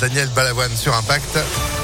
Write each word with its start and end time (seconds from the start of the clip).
Daniel 0.00 0.28
Balavoine 0.30 0.74
sur 0.74 0.94
Impact. 0.94 1.75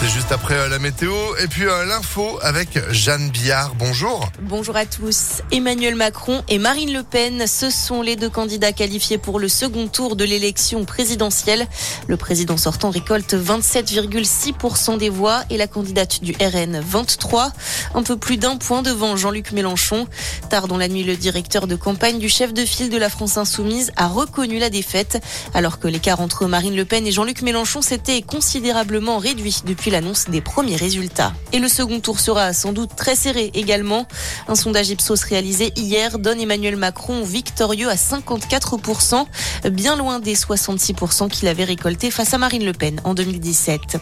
C'est 0.00 0.08
juste 0.08 0.32
après 0.32 0.54
euh, 0.54 0.68
la 0.68 0.78
météo 0.78 1.12
et 1.42 1.46
puis 1.46 1.66
euh, 1.66 1.84
l'info 1.84 2.38
avec 2.40 2.78
Jeanne 2.90 3.28
Billard. 3.28 3.74
Bonjour. 3.74 4.30
Bonjour 4.40 4.74
à 4.74 4.86
tous. 4.86 5.42
Emmanuel 5.52 5.94
Macron 5.94 6.42
et 6.48 6.56
Marine 6.56 6.90
Le 6.90 7.02
Pen, 7.02 7.46
ce 7.46 7.68
sont 7.68 8.00
les 8.00 8.16
deux 8.16 8.30
candidats 8.30 8.72
qualifiés 8.72 9.18
pour 9.18 9.38
le 9.38 9.46
second 9.46 9.88
tour 9.88 10.16
de 10.16 10.24
l'élection 10.24 10.86
présidentielle. 10.86 11.66
Le 12.08 12.16
président 12.16 12.56
sortant 12.56 12.88
récolte 12.88 13.34
27,6% 13.34 14.96
des 14.96 15.10
voix 15.10 15.42
et 15.50 15.58
la 15.58 15.66
candidate 15.66 16.22
du 16.22 16.32
RN 16.40 16.80
23, 16.80 17.52
un 17.94 18.02
peu 18.02 18.16
plus 18.16 18.38
d'un 18.38 18.56
point 18.56 18.80
devant 18.80 19.16
Jean-Luc 19.16 19.52
Mélenchon. 19.52 20.06
Tard 20.48 20.66
dans 20.66 20.78
la 20.78 20.88
nuit, 20.88 21.04
le 21.04 21.14
directeur 21.14 21.66
de 21.66 21.76
campagne 21.76 22.18
du 22.18 22.30
chef 22.30 22.54
de 22.54 22.64
file 22.64 22.88
de 22.88 22.96
la 22.96 23.10
France 23.10 23.36
Insoumise 23.36 23.92
a 23.96 24.08
reconnu 24.08 24.58
la 24.58 24.70
défaite, 24.70 25.22
alors 25.52 25.78
que 25.78 25.88
l'écart 25.88 26.22
entre 26.22 26.46
Marine 26.46 26.74
Le 26.74 26.86
Pen 26.86 27.06
et 27.06 27.12
Jean-Luc 27.12 27.42
Mélenchon 27.42 27.82
s'était 27.82 28.22
considérablement 28.22 29.18
réduit 29.18 29.60
depuis 29.66 29.89
l'annonce 29.90 30.28
des 30.28 30.40
premiers 30.40 30.76
résultats. 30.76 31.32
Et 31.52 31.58
le 31.58 31.68
second 31.68 32.00
tour 32.00 32.20
sera 32.20 32.52
sans 32.52 32.72
doute 32.72 32.90
très 32.96 33.16
serré 33.16 33.50
également. 33.54 34.06
Un 34.48 34.54
sondage 34.54 34.90
Ipsos 34.90 35.22
réalisé 35.28 35.72
hier 35.76 36.18
donne 36.18 36.40
Emmanuel 36.40 36.76
Macron 36.76 37.22
victorieux 37.22 37.88
à 37.88 37.94
54%, 37.94 39.26
bien 39.70 39.96
loin 39.96 40.20
des 40.20 40.34
66% 40.34 41.28
qu'il 41.28 41.48
avait 41.48 41.64
récoltés 41.64 42.10
face 42.10 42.34
à 42.34 42.38
Marine 42.38 42.64
Le 42.64 42.72
Pen 42.72 43.00
en 43.04 43.14
2017. 43.14 43.98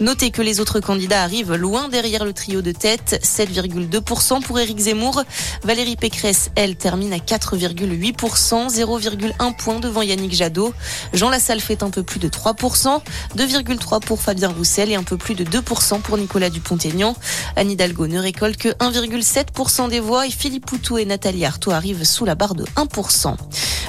Notez 0.00 0.30
que 0.30 0.42
les 0.42 0.60
autres 0.60 0.80
candidats 0.80 1.22
arrivent 1.22 1.54
loin 1.54 1.88
derrière 1.88 2.24
le 2.24 2.32
trio 2.32 2.62
de 2.62 2.72
tête, 2.72 3.20
7,2% 3.22 4.42
pour 4.42 4.58
Éric 4.58 4.78
Zemmour. 4.78 5.22
Valérie 5.62 5.96
Pécresse, 5.96 6.50
elle, 6.56 6.76
termine 6.76 7.12
à 7.12 7.18
4,8%, 7.18 8.68
0,1 8.68 9.56
point 9.56 9.80
devant 9.80 10.02
Yannick 10.02 10.34
Jadot. 10.34 10.74
Jean 11.12 11.30
Lassalle 11.30 11.60
fait 11.60 11.82
un 11.82 11.90
peu 11.90 12.02
plus 12.02 12.18
de 12.18 12.28
3%, 12.28 13.00
2,3 13.36 14.04
pour 14.04 14.20
Fabien 14.20 14.48
Roussel 14.48 14.90
et 14.90 14.96
un 14.96 15.02
peu 15.02 15.16
plus 15.24 15.34
de 15.34 15.44
2% 15.44 16.02
pour 16.02 16.18
Nicolas 16.18 16.50
Dupont-Aignan. 16.50 17.16
Anne 17.56 17.70
Hidalgo 17.70 18.06
ne 18.06 18.18
récolte 18.18 18.58
que 18.58 18.68
1,7% 18.68 19.88
des 19.88 19.98
voix 19.98 20.26
et 20.26 20.30
Philippe 20.30 20.66
Poutou 20.66 20.98
et 20.98 21.06
Nathalie 21.06 21.46
Arthaud 21.46 21.70
arrivent 21.70 22.04
sous 22.04 22.26
la 22.26 22.34
barre 22.34 22.54
de 22.54 22.64
1%. 22.76 23.34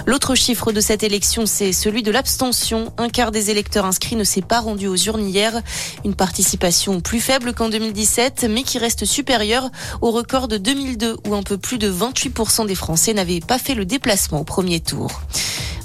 L'autre 0.06 0.34
chiffre 0.36 0.72
de 0.72 0.80
cette 0.80 1.04
élection, 1.04 1.46
c'est 1.46 1.74
celui 1.74 2.04
de 2.04 2.12
l'abstention. 2.12 2.94
Un 2.98 3.10
quart 3.10 3.32
des 3.32 3.52
électeurs 3.52 3.84
inscrits 3.84 4.16
ne 4.16 4.24
s'est 4.24 4.42
pas 4.42 4.62
rendu 4.62 4.88
aux 4.88 4.96
urnes 4.96 5.28
hier. 5.28 5.62
Une 6.06 6.16
participation 6.16 7.02
plus 7.02 7.20
faible 7.20 7.54
qu'en 7.54 7.68
2017, 7.68 8.48
mais 8.50 8.64
qui 8.64 8.78
reste 8.78 9.04
supérieure 9.04 9.70
au 10.00 10.12
record 10.12 10.48
de 10.48 10.58
2002 10.58 11.18
où 11.28 11.36
un 11.36 11.44
peu 11.44 11.58
plus 11.58 11.80
de 11.80 11.92
28% 11.92 12.66
des 12.66 12.76
Français 12.76 13.14
n'avaient 13.14 13.42
pas 13.42 13.60
fait 13.60 13.76
le 13.76 13.84
déplacement 13.84 14.40
au 14.40 14.46
premier 14.46 14.80
tour. 14.80 15.22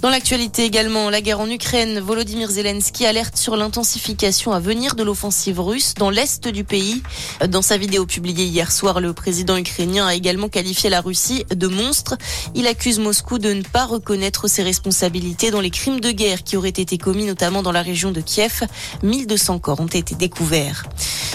Dans 0.02 0.08
l'actualité 0.08 0.64
également, 0.64 1.10
la 1.10 1.20
guerre 1.20 1.40
en 1.40 1.50
Ukraine, 1.50 2.00
Volodymyr 2.00 2.50
Zelensky 2.50 3.04
alerte 3.04 3.36
sur 3.36 3.54
l'intensification 3.54 4.52
à 4.52 4.58
venir 4.58 4.94
de 4.94 5.02
l'offensive 5.02 5.60
russe 5.60 5.92
dans 5.92 6.08
l'est 6.08 6.48
du 6.48 6.64
pays. 6.64 7.02
Dans 7.46 7.60
sa 7.60 7.76
vidéo 7.76 8.06
publiée 8.06 8.46
hier 8.46 8.72
soir, 8.72 9.00
le 9.00 9.12
président 9.12 9.58
ukrainien 9.58 10.06
a 10.06 10.14
également 10.14 10.48
qualifié 10.48 10.88
la 10.88 11.02
Russie 11.02 11.44
de 11.54 11.66
monstre. 11.66 12.16
Il 12.54 12.66
accuse 12.66 12.98
Moscou 12.98 13.38
de 13.38 13.52
ne 13.52 13.62
pas 13.62 13.84
reconnaître 13.84 14.48
ses 14.48 14.62
responsabilités 14.62 15.50
dans 15.50 15.60
les 15.60 15.70
crimes 15.70 16.00
de 16.00 16.12
guerre 16.12 16.44
qui 16.44 16.56
auraient 16.56 16.70
été 16.70 16.96
commis 16.96 17.26
notamment 17.26 17.62
dans 17.62 17.72
la 17.72 17.82
région 17.82 18.10
de 18.10 18.22
Kiev. 18.22 18.62
1200 19.02 19.58
corps 19.58 19.80
ont 19.80 19.86
été 19.86 20.14
découverts. 20.14 20.84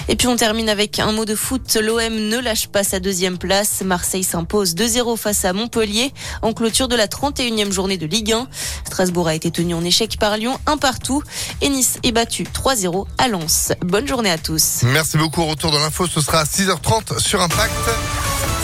Et 0.07 0.15
puis 0.15 0.27
on 0.27 0.35
termine 0.35 0.69
avec 0.69 0.99
un 0.99 1.11
mot 1.11 1.25
de 1.25 1.35
foot. 1.35 1.77
L'OM 1.81 2.13
ne 2.13 2.37
lâche 2.37 2.67
pas 2.67 2.83
sa 2.83 2.99
deuxième 2.99 3.37
place. 3.37 3.81
Marseille 3.83 4.23
s'impose 4.23 4.75
2-0 4.75 5.17
face 5.17 5.45
à 5.45 5.53
Montpellier 5.53 6.13
en 6.41 6.53
clôture 6.53 6.87
de 6.87 6.95
la 6.95 7.07
31e 7.07 7.71
journée 7.71 7.97
de 7.97 8.05
Ligue 8.05 8.33
1. 8.33 8.47
Strasbourg 8.85 9.27
a 9.27 9.35
été 9.35 9.51
tenu 9.51 9.73
en 9.73 9.83
échec 9.83 10.17
par 10.19 10.37
Lyon, 10.37 10.59
un 10.67 10.77
partout. 10.77 11.23
Et 11.61 11.69
Nice 11.69 11.99
est 12.03 12.11
battu 12.11 12.43
3-0 12.43 13.05
à 13.17 13.27
Lens. 13.27 13.73
Bonne 13.81 14.07
journée 14.07 14.31
à 14.31 14.37
tous. 14.37 14.81
Merci 14.83 15.17
beaucoup. 15.17 15.45
Retour 15.45 15.71
de 15.71 15.77
l'info, 15.77 16.07
ce 16.07 16.21
sera 16.21 16.39
à 16.39 16.43
6h30 16.45 17.19
sur 17.19 17.41
Impact. 17.41 17.73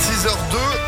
6h02. 0.01 0.80